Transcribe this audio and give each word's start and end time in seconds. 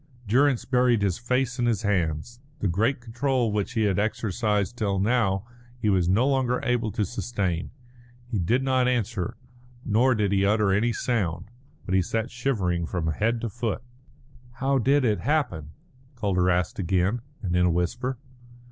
Durrance 0.27 0.65
buried 0.65 1.03
his 1.03 1.19
face 1.19 1.59
in 1.59 1.67
his 1.67 1.83
hands. 1.83 2.39
The 2.57 2.67
great 2.67 3.01
control 3.01 3.51
which 3.51 3.73
he 3.73 3.83
had 3.83 3.99
exercised 3.99 4.75
till 4.75 4.97
now 4.97 5.45
he 5.77 5.91
was 5.91 6.09
no 6.09 6.27
longer 6.27 6.59
able 6.63 6.91
to 6.93 7.05
sustain. 7.05 7.69
He 8.25 8.39
did 8.39 8.63
not 8.63 8.87
answer, 8.87 9.37
nor 9.85 10.15
did 10.15 10.31
he 10.31 10.43
utter 10.43 10.71
any 10.71 10.91
sound, 10.91 11.51
but 11.85 11.93
he 11.93 12.01
sat 12.01 12.31
shivering 12.31 12.87
from 12.87 13.05
head 13.11 13.39
to 13.41 13.49
foot. 13.51 13.83
"How 14.53 14.79
did 14.79 15.05
it 15.05 15.19
happen?" 15.19 15.69
Calder 16.15 16.49
asked 16.49 16.79
again, 16.79 17.21
and 17.43 17.55
in 17.55 17.67
a 17.67 17.71
whisper. 17.71 18.17